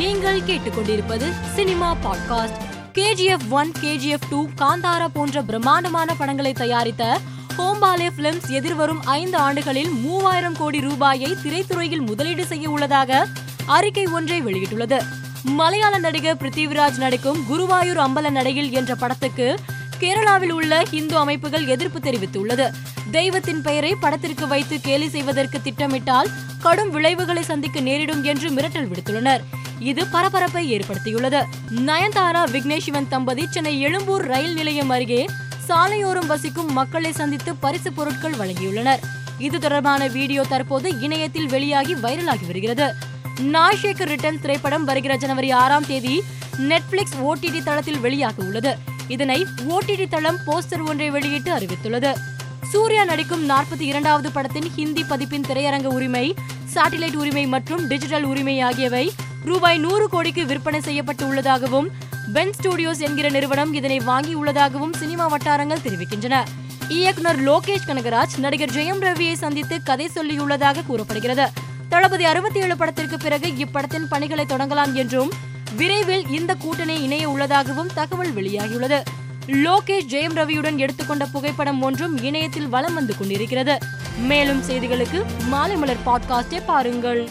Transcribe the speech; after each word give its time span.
நீங்கள் 0.00 0.40
கேட்டுக்கொண்டிருப்பது 0.40 1.32
cinema 1.54 1.96
podcast. 2.04 2.56
KGF 2.94 3.48
one 3.50 3.72
KGF 3.80 4.22
two 4.30 4.48
Kantara 4.58 5.06
போன்ற 5.12 5.42
பிரம்மாண்டமான 5.42 6.14
படங்களை 6.14 6.52
தயாரித்த 6.52 7.18
ஹோம்பாலே 7.58 8.10
பிலிம்ஸ் 8.16 8.50
எதிர்வரும் 8.50 9.04
ஐந்து 9.04 9.36
ஆண்டுகளில் 9.36 9.88
மூவாயிரம் 9.88 10.56
கோடி 10.56 10.80
ரூபாயை 10.80 11.36
திரைத்துறையில் 11.42 12.06
முதலீடு 12.06 12.46
செய்ய 12.46 12.70
உள்ளதாக 12.70 13.28
அறிக்கை 13.66 14.06
ஒன்றை 14.06 14.44
வெளியிட்டுள்ளது. 14.44 15.02
மலையாள 15.42 15.98
நடிகர் 15.98 16.36
பிருத்திவிராஜ் 16.36 16.96
நடிக்கும் 16.96 17.44
குருவாயூர் 17.50 18.06
அம்பல 18.06 18.30
நடையில் 18.30 18.70
என்ற 18.70 18.94
படத்துக்கு 18.94 19.58
கேரளாவில் 20.00 20.50
உள்ள 20.50 20.82
இந்து 20.90 21.16
அமைப்புகள் 21.16 21.66
எதிர்ப்பு 21.66 21.98
தெரிவித்துள்ளது. 21.98 22.70
தெய்வத்தின் 23.10 23.62
பெயரை 23.62 23.94
படத்திற்கு 23.94 24.46
வைத்து 24.46 24.80
கேலி 24.80 25.08
செய்வதற்கு 25.08 25.62
திட்டமிட்டால் 25.62 26.28
கடும் 26.58 26.90
விளைவுகளை 26.90 27.42
சந்திக்க 27.42 27.80
நேரிடும் 27.80 28.22
என்று 28.22 28.50
மிரட்டல் 28.50 28.88
விடுத்துள்ளனர். 28.88 29.40
இது 29.80 30.06
பரபரப்பை 30.06 30.62
ஏற்படுத்தியுள்ளது. 30.76 31.40
நயன்தாரா 31.88 32.42
விக்னேஷ் 32.54 32.86
சிவன் 32.86 33.08
தம்பதி 33.08 33.46
சென்னை 33.50 33.80
எழும்பூர் 33.80 34.24
ரயில் 34.24 34.54
நிலையம் 34.54 34.90
அருகே 34.90 35.26
சாலையோரம் 35.68 36.26
வசிக்கும் 36.26 36.72
மக்களை 36.72 37.12
சந்தித்து 37.12 37.54
பரிசு 37.54 37.92
பொருட்கள் 37.92 38.34
வழங்கியுள்ளனர். 38.34 38.98
இது 39.38 39.58
தொடர்பான 39.58 40.06
வீடியோ 40.06 40.42
தற்போது 40.42 41.00
இணையத்தில் 41.00 41.46
வெளியாகி 41.46 41.94
வைரலாகி 41.94 42.46
வருகிறது. 42.46 42.94
நாஷேக்கர் 43.40 44.10
ரிட்டர்ன் 44.12 44.40
திரைப்படம் 44.40 44.84
வருகிற 44.84 45.16
ஜனவரி 45.16 45.50
ஆறாம் 45.50 45.86
தேதி 45.86 46.22
நெட்ஃபிளிக்ஸ் 46.70 47.18
ஓடிடி 47.28 47.62
தளத்தில் 47.62 48.02
வெளியாக 48.02 48.34
உள்ளது. 48.36 48.78
இதனை 49.08 49.46
ஓடிடி 49.68 50.08
தளம் 50.08 50.38
போஸ்டர் 50.46 50.86
ஒன்றை 50.88 51.10
வெளியிட்டு 51.10 51.58
அறிவித்துள்ளது. 51.58 52.12
சூர்யா 52.72 53.04
நடிக்கும் 53.04 53.48
நாற்பத்தி 53.48 53.80
இரண்டாவது 53.80 54.30
படத்தின் 54.30 54.68
ஹிந்தி 54.76 55.02
பதிப்பின் 55.02 55.46
திரையரங்க 55.48 55.84
உரிமை 55.84 56.34
சாட்டிலைட் 56.74 57.16
உரிமை 57.16 57.46
மற்றும் 57.46 57.86
டிஜிட்டல் 57.86 58.24
உரிமை 58.24 58.60
ஆகியவை 58.60 59.10
ரூபாய் 59.44 59.78
நூறு 59.78 60.08
கோடிக்கு 60.08 60.46
விற்பனை 60.46 60.80
செய்யப்பட்டு 60.80 61.26
உள்ளதாகவும் 61.26 61.90
பென் 62.32 62.52
ஸ்டுடியோஸ் 62.62 62.98
என்கிற 62.98 63.28
நிறுவனம் 63.28 63.72
இதனை 63.72 63.98
வாங்கியுள்ளதாகவும் 63.98 64.96
சினிமா 64.96 65.26
வட்டாரங்கள் 65.26 65.78
தெரிவிக்கின்றன. 65.78 66.44
இயக்குனர் 66.88 67.42
லோகேஷ் 67.42 67.86
கனகராஜ் 67.86 68.38
நடிகர் 68.38 68.70
ஜெயம் 68.70 69.00
ரவியை 69.00 69.32
சந்தித்து 69.32 69.82
கதை 69.82 70.10
சொல்லியுள்ளதாக 70.14 70.86
கூறப்படுகிறது. 70.86 71.48
தளபதி 71.88 72.24
அறுபத்தி 72.24 72.60
ஏழு 72.60 72.76
படத்திற்கு 72.76 73.16
பிறகு 73.16 73.46
இப்படத்தின் 73.46 74.06
பணிகளை 74.08 74.44
தொடங்கலாம் 74.44 74.92
என்றும் 74.92 75.30
விரைவில் 75.76 76.28
இந்த 76.28 76.54
கூட்டணி 76.54 77.02
இணைய 77.02 77.28
உள்ளதாகவும் 77.28 77.90
தகவல் 77.94 78.34
வெளியாகியுள்ளது. 78.34 79.02
லோகேஷ் 79.46 80.08
ஜெயம் 80.10 80.34
ரவியுடன் 80.34 80.76
எடுத்துக்கொண்ட 80.76 81.26
புகைப்படம் 81.26 81.82
ஒன்றும் 81.82 82.22
இணையத்தில் 82.22 82.68
வலம் 82.68 82.94
வந்து 82.94 83.16
கொண்டிருக்கிறது. 83.16 83.78
மேலும் 84.18 84.62
செய்திகளுக்கு 84.62 85.24
மாலை 85.46 85.76
மலர் 85.76 86.04
பாட்காஸ்டை 86.06 86.62
பாருங்கள். 86.66 87.30